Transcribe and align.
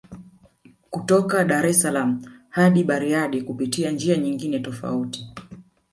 Kutoka 0.93 1.43
Dar 1.51 1.65
es 1.73 1.81
salaaam 1.85 2.15
hadi 2.57 2.83
Bariadi 2.93 3.41
kupitia 3.41 3.91
njia 3.91 4.17
nyingine 4.17 4.59
tofauti 4.59 5.29